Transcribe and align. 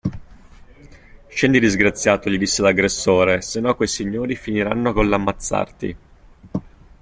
Scendi 1.27 1.59
disgraziato 1.59 2.27
gli 2.27 2.39
disse 2.39 2.63
l'aggressore 2.63 3.41
se 3.41 3.59
no 3.59 3.75
quei 3.75 3.87
signori 3.87 4.35
finiranno 4.35 4.93
coll'ammazzarti. 4.93 5.95